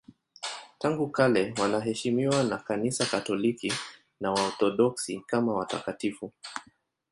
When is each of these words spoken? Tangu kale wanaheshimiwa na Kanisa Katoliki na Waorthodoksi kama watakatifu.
Tangu 0.79 1.09
kale 1.11 1.53
wanaheshimiwa 1.59 2.43
na 2.43 2.57
Kanisa 2.57 3.05
Katoliki 3.05 3.73
na 4.19 4.31
Waorthodoksi 4.31 5.19
kama 5.27 5.53
watakatifu. 5.53 6.31